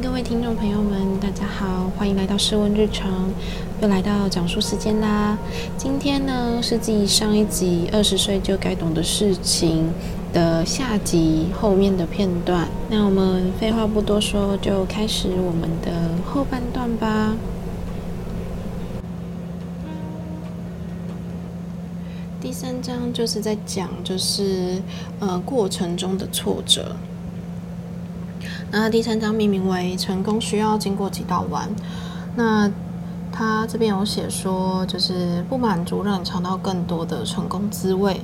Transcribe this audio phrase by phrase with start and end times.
[0.00, 3.30] 各位听众朋友们，大家好，欢迎来到试问日常，
[3.82, 5.36] 又来到讲述时间啦。
[5.76, 9.92] 今天呢是继上一集二十岁就该懂的事情
[10.32, 12.66] 的下集后面的片段。
[12.88, 15.92] 那我们废话不多说，就开始我们的
[16.24, 17.36] 后半段吧。
[22.40, 24.80] 第三章就是在讲，就是
[25.20, 26.96] 呃过程中的挫折。
[28.74, 31.68] 那第三章命名为“成功需要经过几道弯”。
[32.34, 32.70] 那
[33.30, 38.18] 他这边有写说，就是不满足让你尝到更多的成功滋味。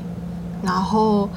[0.62, 1.28] 然后，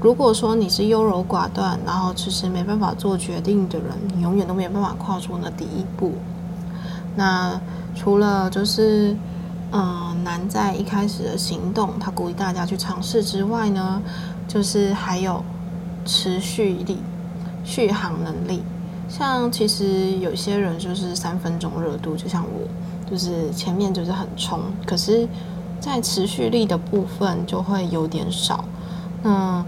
[0.00, 6.14] 如果说你是优柔寡断，然后迟迟没办法做决定的人，你永远都没有办法跨出那第一步。
[7.16, 7.60] 那
[7.94, 9.14] 除了就是
[9.72, 14.00] 嗯难在一开始的行动，他鼓励大家去尝试之外呢，
[14.48, 15.44] 就是还有
[16.06, 16.98] 持续力。
[17.64, 18.62] 续航能力，
[19.08, 25.28] 像其实有些人就是三分钟热度，就像我，就是前面就是很冲，可是，
[25.80, 28.64] 在持续力的部分就会有点少。
[29.22, 29.64] 那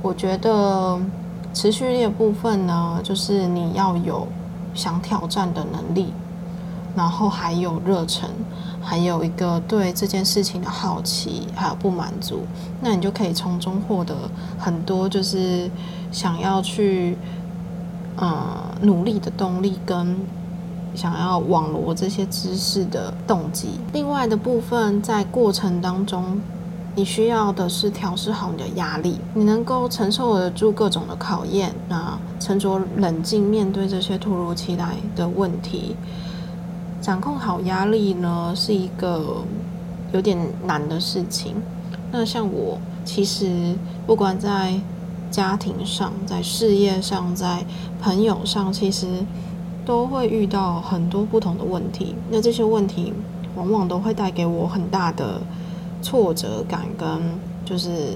[0.00, 0.98] 我觉得
[1.52, 4.26] 持续力的部分呢，就是你要有
[4.74, 6.12] 想挑战的能力，
[6.98, 8.28] 然后还有热忱，
[8.82, 12.40] 还有一个对这件事情的好奇，还有不满足，
[12.82, 14.14] 那你就可以从中获得
[14.58, 15.70] 很多，就是。
[16.10, 17.18] 想要去
[18.16, 18.34] 呃
[18.80, 20.16] 努力的动力跟
[20.94, 23.68] 想要网罗这些知识的动机。
[23.92, 26.40] 另外的部分，在过程当中，
[26.94, 35.94] 你需要的是调试好你的压力，你能够承受得住各种的考验，那沉着冷静面对这些突如其来的问题，
[37.00, 39.42] 掌控好压力呢，是一个
[40.12, 41.54] 有点难的事情。
[42.10, 44.80] 那像我，其实不管在
[45.30, 47.64] 家庭上，在事业上，在
[48.00, 49.06] 朋友上，其实
[49.84, 52.14] 都会遇到很多不同的问题。
[52.30, 53.12] 那这些问题
[53.54, 55.40] 往往都会带给我很大的
[56.02, 57.08] 挫折感，跟
[57.64, 58.14] 就是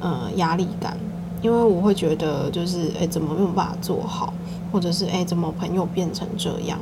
[0.00, 0.96] 呃压力感，
[1.42, 4.32] 因为我会觉得就是哎，怎么没有办法做好，
[4.72, 6.78] 或者是哎，怎么朋友变成这样？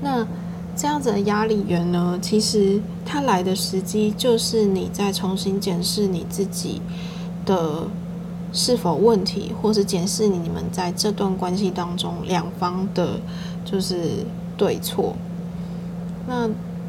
[0.00, 0.26] 那
[0.76, 2.18] 这样子的压力源呢？
[2.20, 6.82] 其实它来的时机就是你在重新检视你自己
[7.46, 7.84] 的
[8.52, 13.18] 是否问题，或是检视你们在这段关系当中两方的，
[13.64, 14.24] 就是
[14.56, 15.16] 对错。
[16.26, 16.48] 那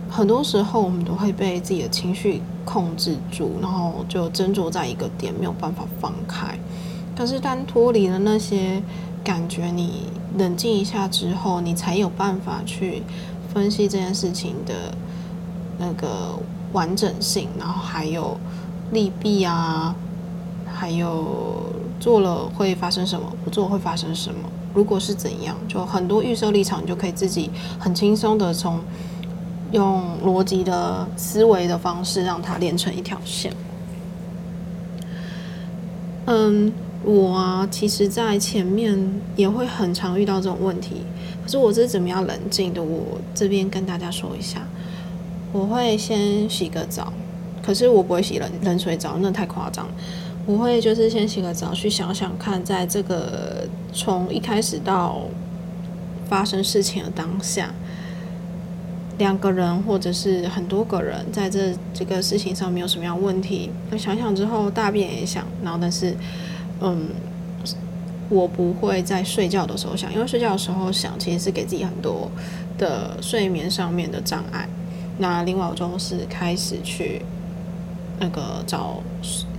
[0.09, 6.57] 很多时候我们都会被自己的情绪控制住，然后就斟酌在一个点，没有办法放开。
[7.17, 8.81] 可是当脱离了那些
[9.23, 10.03] 感觉，你
[10.37, 13.01] 冷静一下之后，你才有办法去。
[13.53, 14.93] 分析这件事情的
[15.79, 16.37] 那个
[16.73, 18.37] 完整性，然后还有
[18.91, 19.95] 利弊啊，
[20.71, 24.41] 还有做了会发生什么，不做会发生什么，
[24.75, 27.49] 如果是怎样，就很多预设立场，你就可以自己
[27.79, 28.79] 很轻松的从
[29.71, 33.51] 用逻辑的思维的方式让它连成一条线。
[36.25, 36.71] 嗯。
[37.03, 38.97] 我啊，其实，在前面
[39.35, 41.03] 也会很常遇到这种问题。
[41.41, 42.83] 可是我这是怎么样冷静的？
[42.83, 44.67] 我这边跟大家说一下，
[45.53, 47.13] 我会先洗个澡，
[47.63, 49.87] 可是我不会洗冷冷水澡，那太夸张。
[50.45, 55.21] 我会就是先洗个澡，去想想看，在这个从一开始到
[56.27, 57.73] 发生事情的当下，
[59.17, 63.69] 两个人或者是很多个人在这这个事情上面有什么样问题？
[63.89, 66.13] 那想想之后，大便也想，然后但是。
[66.81, 67.07] 嗯，
[68.29, 72.29] 我不会在睡觉的时候想，因为睡觉的时候想，其实是给自己很多
[72.77, 74.67] 的睡眠上面的障碍。
[75.17, 77.21] 那另外，我就是开始去
[78.19, 79.01] 那个找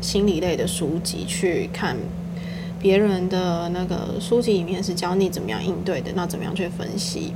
[0.00, 1.96] 心理类的书籍去看，
[2.78, 7.32] 别人的那个书籍里面是教你怎么样应对的，那怎么样去分析？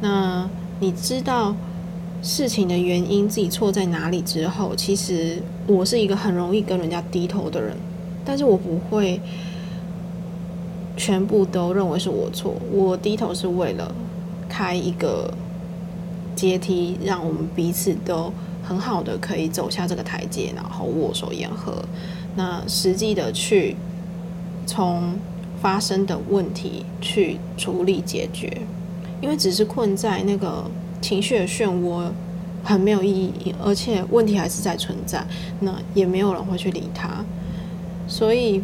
[0.00, 0.48] 那
[0.78, 1.56] 你知道
[2.22, 7.76] 事情的原因，自己错在哪里之后，其实我是一个很容易跟人家低头的人。
[8.24, 9.20] 但是我不会
[10.96, 13.94] 全部都认为是我错，我低头是为了
[14.48, 15.32] 开一个
[16.34, 18.32] 阶梯，让我们彼此都
[18.62, 21.84] 很好的可以走下这个台阶，然后握手言和。
[22.36, 23.76] 那实际的去
[24.66, 25.14] 从
[25.60, 28.62] 发生的问题去处理解决，
[29.20, 30.64] 因为只是困在那个
[31.00, 32.10] 情绪的漩涡，
[32.62, 35.24] 很没有意义，而且问题还是在存在，
[35.60, 37.24] 那也没有人会去理他。
[38.06, 38.62] 所以，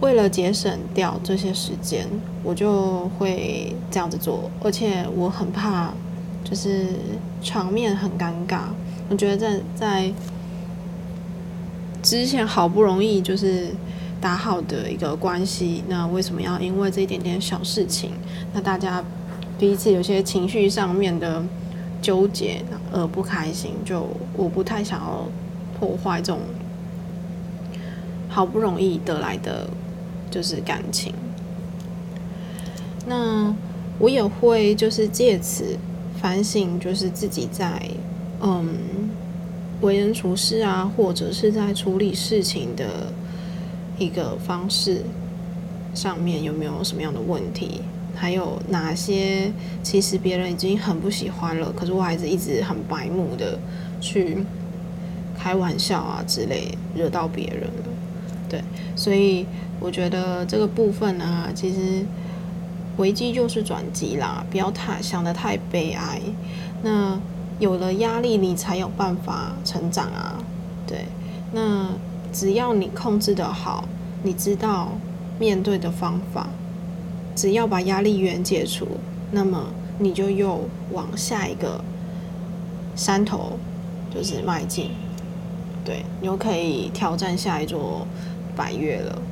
[0.00, 2.06] 为了节省掉这些时间，
[2.42, 4.50] 我就会这样子做。
[4.62, 5.92] 而且我很怕，
[6.44, 6.88] 就是
[7.42, 8.60] 场面很尴尬。
[9.08, 10.12] 我觉得在在
[12.02, 13.74] 之前好不容易就是。
[14.18, 18.12] 打好的一个关系，那为什么要因为这一点点小事情，
[18.54, 19.04] 那大家
[19.58, 21.44] 彼此有些情绪上面的
[22.00, 23.72] 纠结而不开心？
[23.84, 25.26] 就我不太想要
[25.78, 26.40] 破坏这种
[28.36, 29.66] 好不容易得来的，
[30.30, 31.14] 就是感情。
[33.06, 33.54] 那
[33.98, 35.78] 我也会就是借此
[36.20, 37.80] 反省，就是自己在
[38.42, 38.76] 嗯
[39.80, 42.84] 为人处事啊，或者是在处理事情的。
[43.98, 45.00] 一个方式
[45.94, 47.80] 上面有没有什么样的问题？
[48.14, 49.50] 还有哪些
[49.82, 53.58] 其实别人已经很不喜欢了，可是我还是一直很白目的
[53.98, 54.44] 去
[55.34, 57.95] 开玩笑啊之类，惹到别人了。
[58.48, 58.62] 对，
[58.94, 59.46] 所以
[59.80, 62.04] 我觉得这个部分呢，其实
[62.96, 66.20] 危机就是转机啦，不要太想的太悲哀。
[66.82, 67.20] 那
[67.58, 70.38] 有了压力，你才有办法成长啊。
[70.86, 71.06] 对，
[71.52, 71.90] 那。
[72.32, 73.88] 只要你控制的好，
[74.22, 74.92] 你知道
[75.38, 76.48] 面对的方法，
[77.34, 78.86] 只要把压力源解除，
[79.30, 79.64] 那么
[79.98, 81.82] 你就又往下一个
[82.94, 83.58] 山头
[84.14, 84.90] 就是迈进，
[85.82, 88.06] 对，你又可以挑战下一座
[88.56, 89.22] 百月了。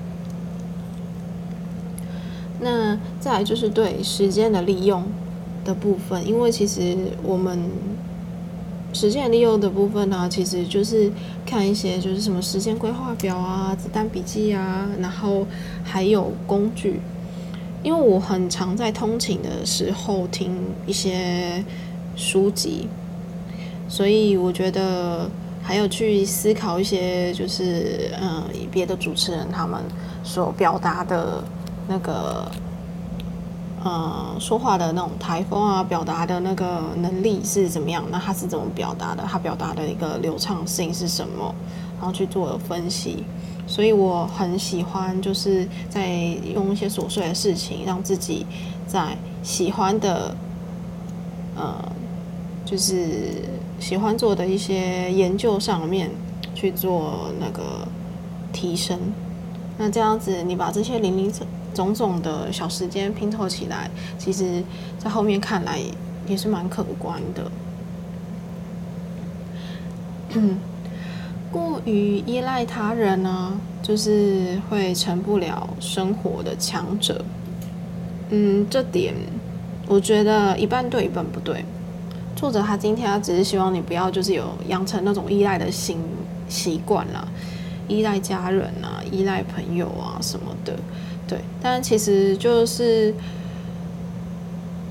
[2.60, 5.04] 那再就是对时间的利用
[5.64, 7.58] 的部分，因为其实我们。
[8.96, 11.10] 时间利用的部分呢，其实就是
[11.44, 15.44] 看一些就是什么时间规划表啊、子弹笔记啊，然后
[15.82, 17.00] 还有工具。
[17.82, 20.56] 因为我很常在通勤的时候听
[20.86, 21.64] 一些
[22.14, 22.86] 书籍，
[23.88, 25.28] 所以我觉得
[25.64, 29.82] 还有去思考一些就是嗯别的主持人他们
[30.22, 31.42] 所表达的
[31.88, 32.48] 那个。
[33.86, 38.02] 呃，说话的那种台风啊，表达的那个能力是怎么样？
[38.10, 39.22] 那他是怎么表达的？
[39.30, 41.54] 他表达的一个流畅性是什么？
[41.98, 43.24] 然后去做分析。
[43.66, 46.16] 所以我很喜欢，就是在
[46.54, 48.46] 用一些琐碎的事情，让自己
[48.86, 50.34] 在喜欢的，
[51.54, 51.92] 呃，
[52.64, 53.42] 就是
[53.78, 56.10] 喜欢做的一些研究上面
[56.54, 57.86] 去做那个
[58.52, 58.98] 提升。
[59.78, 61.46] 那这样子，你把这些零零整。
[61.74, 64.62] 种种的小时间拼凑起来，其实，
[64.96, 65.80] 在后面看来
[66.28, 67.50] 也是蛮可观的。
[71.50, 77.24] 过于依赖他人呢，就是会成不了生活的强者。
[78.30, 79.12] 嗯，这点
[79.88, 81.64] 我觉得一半对一半不对。
[82.36, 85.98] 作者他今天他只是希望你不要就是有养成那种依赖的心
[86.48, 87.26] 习惯了，
[87.88, 90.76] 依赖家人啊，依赖朋友啊什么的。
[91.26, 93.14] 对，但其实就是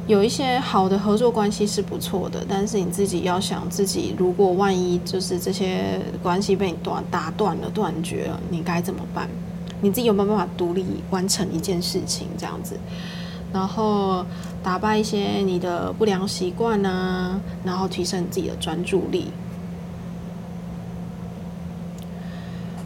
[0.07, 9.29] 有一些好的合作关系是不错的，但是你自己要想，自己如果万一就是这些关系被你断打断了、断绝了，你该怎么办？
[9.81, 12.75] 你自己有没有办法独立完成一件事情这样子？
[13.53, 14.25] 然后
[14.63, 19.31] 打败一些你的不良习惯啊，然后提升自己的专注力。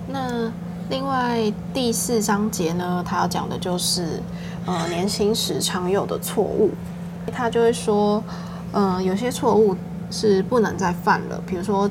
[0.07, 0.51] 那。
[0.89, 4.21] 另外第四章节呢，他要讲的就是
[4.65, 6.71] 呃年轻时常有的错误。
[7.33, 8.24] 他就会说，
[8.71, 9.75] 嗯，有些错误
[10.09, 11.89] 是不能再犯了，比如说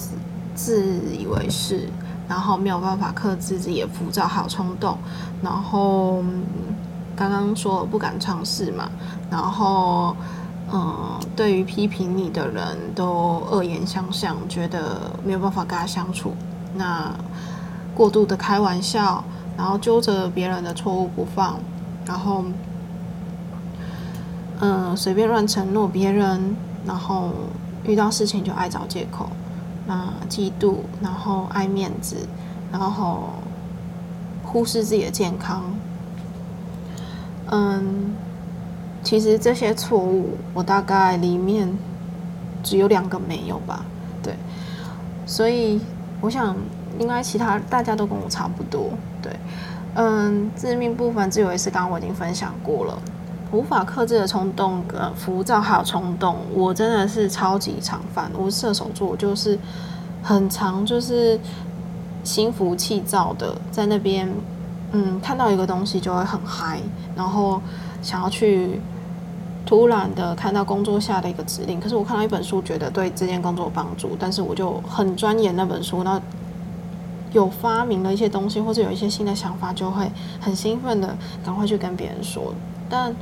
[0.55, 1.91] 自以为是，
[2.27, 4.97] 然后没有办法克制自己的浮躁还有冲动，
[5.43, 6.25] 然后
[7.15, 8.89] 刚刚说不敢尝试嘛，
[9.31, 10.17] 然后
[10.73, 16.35] 嗯，对于批评你的人都恶言相向，觉得没有办法跟他相处，
[16.75, 17.11] 那。
[17.97, 19.25] 过度的开玩笑，
[19.57, 21.59] 然后揪着别人的错误不放，
[22.05, 22.45] 然后，
[24.61, 26.55] 嗯，随便乱承诺别人，
[26.85, 27.31] 然后
[27.87, 29.31] 遇到事情就爱找借口，
[29.87, 32.17] 那嫉妒，然后爱面子，
[32.71, 33.31] 然后
[34.45, 35.63] 忽视自己的健康，
[37.51, 38.15] 嗯，
[39.07, 41.73] 其实这些错误，我大概里面
[42.65, 43.85] 只有两个没有吧，
[44.21, 44.35] 对，
[45.25, 45.81] 所以
[46.21, 46.57] 我想。
[46.99, 48.89] 应该其他大家都跟我差不多，
[49.21, 49.31] 对，
[49.97, 52.99] 嗯，致命部分、自以为是，刚刚我已经分享过了。
[53.53, 58.31] 无法克制的冲动、呃，浮躁还有冲动，我真的是超级常犯。
[58.35, 59.59] 我射手座就是
[60.23, 61.39] 很常就是
[62.25, 64.27] 心浮气躁的，在那边，
[64.93, 66.81] 嗯，看到一个东西就会很嗨，
[67.15, 67.61] 然后
[68.01, 68.81] 想要去
[69.67, 76.19] 突然的看到工作下的一个指令，可是我看到一本书，觉得对这件工作有帮助，但是我就很钻研那本书，那。
[77.33, 82.55] 有发明了一些东西，或者有一些新的想法，就会很兴奋的赶快去跟别人说。
[82.89, 83.15] 但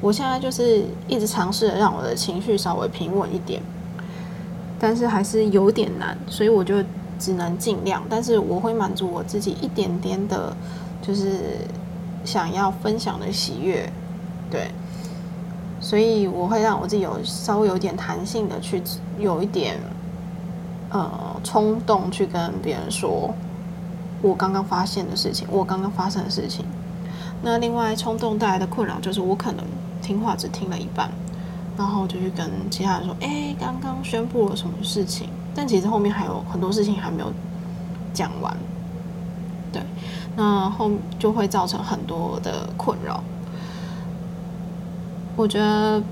[0.00, 3.60] 我现在就是一直尝试让我的情绪稍微平稳一点，
[4.78, 6.82] 但是还是有点难，所以我就
[7.18, 8.02] 只能尽量。
[8.08, 10.56] 但是我会满足我自己一点点的
[11.02, 11.58] 就是
[12.24, 13.92] 想要分享的喜悦，
[14.50, 14.70] 对，
[15.80, 18.82] 所以我会让我自己有稍微有点弹性的去
[19.18, 19.78] 有一点
[20.90, 21.10] 呃
[21.42, 23.32] 冲动去跟别人说
[24.22, 26.64] 我刚刚发现的事情，我刚刚发生的事情。
[27.42, 29.64] 那另外冲动带来的困扰就是我可能
[30.02, 31.10] 听话只听了一半，
[31.78, 37.32] 然后就去跟其他人说，哎，刚刚宣布了什么事情，但其实后面还有很多事情还没有
[38.12, 38.54] 讲完。
[39.72, 39.80] 对，
[40.36, 43.22] 那后就会造成很多的困扰。
[45.36, 46.02] 我觉得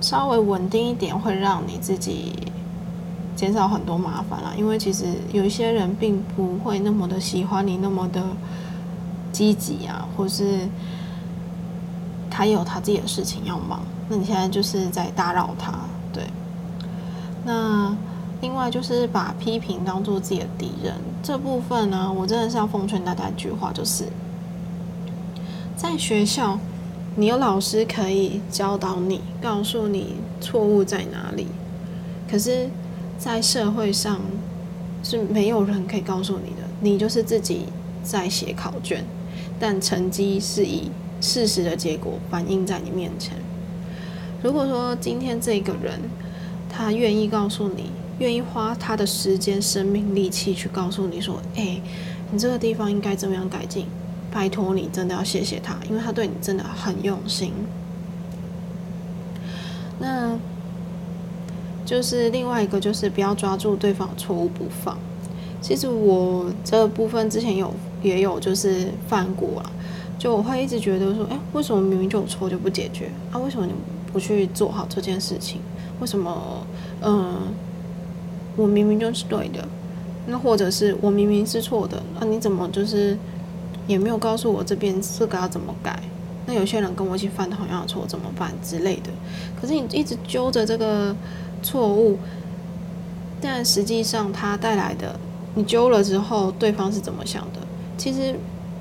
[0.00, 2.32] 稍微稳定一点会让你自己
[3.34, 8.22] 减少很多麻烦啦，因为其实有一些人并不会那么的喜欢你那么的
[9.32, 10.68] 积极啊，或是
[12.30, 15.72] 他有他自己的事情要忙，那你现在就是在打扰他。
[16.12, 16.24] 对，
[17.44, 17.96] 那。
[18.40, 20.94] 另外就是把批评当做自己的敌人
[21.24, 24.04] 这部分呢，我真的是要奉劝大家一句话，就是
[25.76, 26.56] 在学校，
[27.18, 31.48] 你有老师可以教导你，告诉你错误在哪里。
[32.30, 32.70] 可是，
[33.18, 34.20] 在社会上
[35.02, 37.64] 是没有人可以告诉你的，你就是自己
[38.04, 39.04] 在写考卷，
[39.58, 43.32] 但成绩是以事实的结果反映在你面前。
[44.40, 46.00] 如果说今天这个人
[46.70, 51.80] 他愿意告诉你，愿意花他的时间、生命力气去告诉你说：“哎，
[52.30, 53.86] 你这个地方应该怎么样改进？”
[54.30, 57.52] 拜托你，真的要谢谢他，因为他对你真的很用心。
[59.98, 60.38] 那
[61.84, 64.96] 就是另外一个，就是不要抓住对方错误不放。
[65.60, 69.70] 其实我这部分之前有也有就是犯过啊，
[70.18, 73.38] 就我会一直觉得说：“哎，为什么明明就有错就不解决啊？
[73.38, 73.72] 为什么你
[74.12, 75.60] 不去做好这件事情？
[76.00, 76.66] 为什么？
[77.02, 77.36] 嗯。”
[78.58, 79.64] 我明明就是对的，
[80.26, 83.16] 那或者是我明明是错的，那你怎么就是
[83.88, 86.00] 也没有告诉我这边这个要怎么改？
[86.46, 89.10] 那有些人跟我一起犯同样的错怎么办之类的？
[89.60, 91.12] 可是你一直揪着这个
[91.60, 92.16] 错误，
[93.40, 95.18] 但实际上它带来的，
[95.56, 97.60] 你揪了之后，对方是怎么想的？
[97.96, 98.38] 其实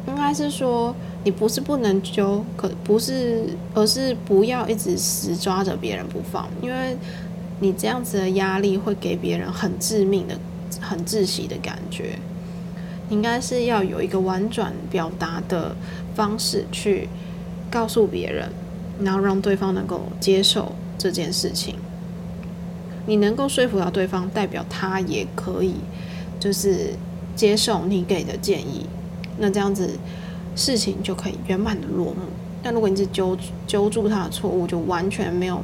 [0.08, 6.96] 应该是说，你不是不能揪，可不是，而是不要一直死抓着别人不放，因为。
[7.60, 10.38] 你这样子的压力会给别人很致命的、
[10.80, 12.20] 很窒息的感觉。
[13.10, 15.76] 应该是要有一个婉转表达的
[16.16, 17.08] 方式去
[17.70, 18.50] 告诉别人，
[19.02, 21.76] 然后让对方能够接受这件事情。
[23.06, 25.76] 你能够说服到对方，代表他也可以
[26.40, 26.94] 就是
[27.36, 28.86] 接受你给的建议。
[29.38, 29.98] 那这样子
[30.56, 32.22] 事情就可以圆满的落幕。
[32.62, 35.62] 但如果你是揪揪住他的错误，就完全没有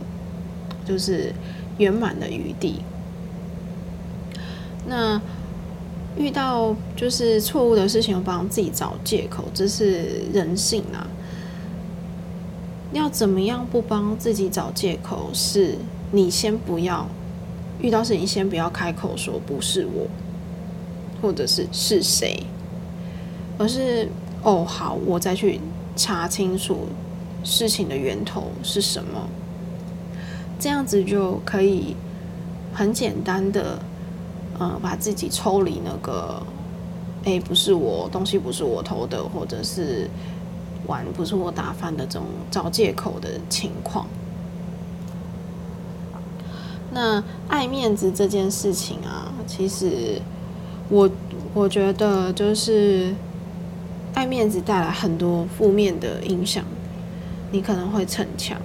[0.85, 1.33] 就是。
[1.79, 2.83] 圆满的余地。
[4.85, 5.19] 那
[6.17, 11.07] 遇到就是错误的事情，帮自己找借口，这是人性啊。
[12.91, 15.29] 要怎么样不帮自己找借口？
[15.33, 15.75] 是
[16.11, 17.07] 你先不要
[17.79, 20.07] 遇到事情，先不要开口说不是我，
[21.19, 22.43] 或者是是谁，
[23.57, 24.07] 而是
[24.43, 25.59] 哦好，我再去
[25.95, 26.87] 查清楚
[27.43, 29.27] 事情的源头是什么。
[30.59, 31.95] 这样子就可以
[32.71, 33.79] 很简单的，
[34.63, 36.41] 呃，把自己抽离那个，
[37.25, 40.09] 哎，不是我东西不是我偷的，或者是
[40.87, 44.07] 碗不是我打翻的这种找借口的情况。
[46.91, 50.21] 那爱面子这件事情啊，其实
[50.87, 51.09] 我
[51.53, 53.13] 我觉得就是
[54.13, 56.63] 爱面子带来很多负面的影响，
[57.51, 58.57] 你可能会逞强。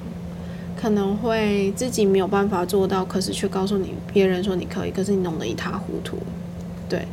[0.80, 6.16] 可能会自己没有办法做到，可是却告诉你别人说你可以，可是你弄得一塌糊涂。
[6.88, 7.04] 对，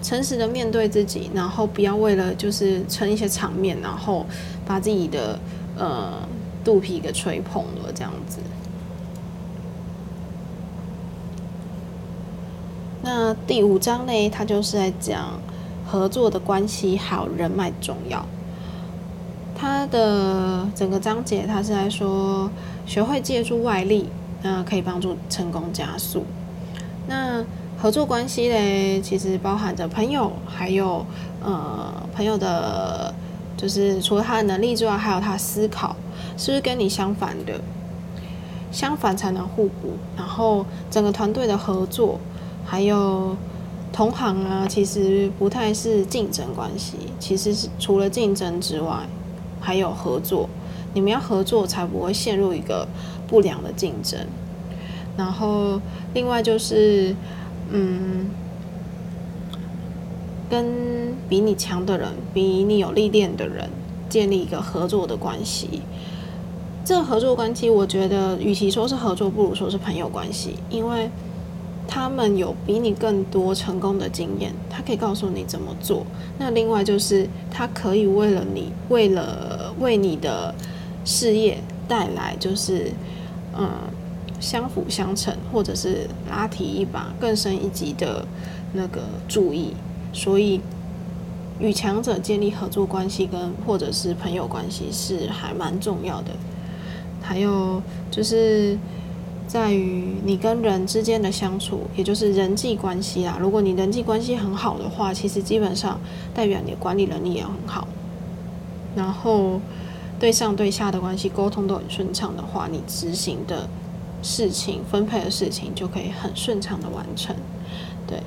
[0.00, 4.24] 诚实的面对自己，然后不要为了就是撑一些场面，然后
[4.64, 5.36] 把自己的
[5.76, 6.12] 呃
[6.62, 8.38] 肚皮给吹捧了这样子。
[13.02, 15.40] 那第五章呢，它就是在讲
[15.84, 18.24] 合作的关系还有人脉重要。
[19.56, 22.48] 它的整个章节，它是在说。
[22.88, 24.08] 学会借助外力，
[24.42, 26.24] 那可以帮助成功加速。
[27.06, 27.44] 那
[27.78, 31.04] 合作关系嘞，其实包含着朋友，还有
[31.44, 33.14] 呃朋友的，
[33.58, 35.94] 就是除了他的能力之外，还有他思考
[36.38, 37.60] 是不是跟你相反的，
[38.72, 39.92] 相反才能互补。
[40.16, 42.18] 然后整个团队的合作，
[42.64, 43.36] 还有
[43.92, 48.96] 同行啊，其实不太是竞争关系，其实是除了竞争之外，
[49.60, 50.48] 还有合作。
[50.94, 52.86] 你们要合作，才不会陷入一个
[53.26, 54.18] 不良的竞争。
[55.16, 55.80] 然后，
[56.14, 57.14] 另外就是，
[57.70, 58.26] 嗯，
[60.48, 63.68] 跟比你强的人、比你有历练的人
[64.08, 65.82] 建立一个合作的关系。
[66.84, 71.10] 这合作关系，我觉得与其说是合作，不如说是朋友关系，因为
[71.86, 76.06] 他们有比你更多成功的经验，他可以告诉你怎么做。
[76.38, 80.54] 那另外就是他可以为了你，为了为你的
[81.08, 81.56] 事业
[81.88, 82.92] 带来就是
[83.56, 83.70] 嗯
[84.38, 88.26] 相辅相成，或者是拉提一把更深一级的
[88.74, 89.72] 那个注意。
[90.12, 90.60] 所以
[91.58, 96.32] 与强者建立合作关系跟或者是朋友关系是还蛮重要的。
[97.22, 98.78] 还有就是
[99.46, 103.38] 在于你跟人之间的相处，也就是人际关系啦。
[103.40, 105.98] 如果你人际关系很好的话，其实基本上
[106.34, 107.88] 代表你的管理能力也很好。
[108.94, 109.60] 然后
[110.18, 113.68] 对上对下的关系沟通都很顺畅的话，你执行的
[114.22, 117.34] 事情、分配的事情就可以很顺畅的完成。
[118.06, 118.22] 对，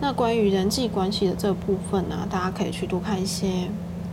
[0.00, 3.68] 那关于人际关系的这部分呢，大家可以去多看一些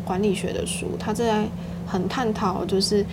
[0.05, 1.47] 管理学的书，它在
[1.87, 3.05] 很探讨就是。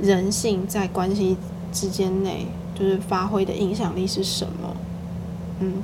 [0.00, 1.36] 人性在关系
[1.70, 4.76] 之间内，就是发挥的影响力是什么？
[5.60, 5.74] 嗯，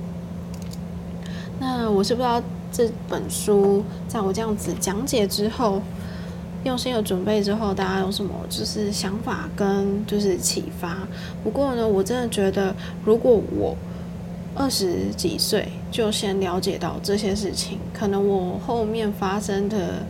[1.60, 5.80] 那我是不知道这本书在我这样子讲解之后，
[6.64, 10.98] 用心的准备之后，大家有什么就是想法跟就是启发？
[11.42, 12.74] 不过呢，我真的觉得，
[13.04, 13.76] 如果我
[14.54, 20.02] 二十几岁就先了解到这些事情，可能我后面发生的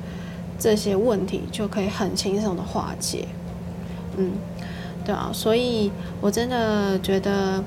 [0.58, 3.28] 这些问题就可以很轻松的化解。
[4.16, 4.32] 嗯，
[5.04, 7.62] 对啊，所以我真的觉得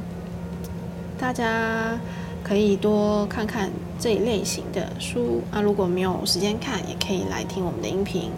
[1.20, 2.00] 大家
[2.44, 5.62] 可以多看看这一类型的书啊。
[5.62, 8.32] 如果没有时间看，也可以来听我们的音频。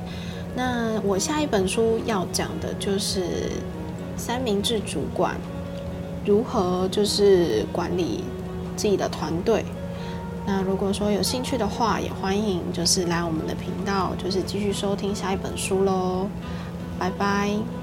[0.56, 3.52] 那我下一本书要讲的就是
[4.16, 5.36] 三明治主管
[6.26, 8.24] 如何就是管理
[8.76, 9.66] 自己的团队。
[10.46, 16.28] 那如果说有兴趣的话，也欢迎就是来我们的频道，就是继续收听下一本书喽。
[17.00, 17.83] 拜拜。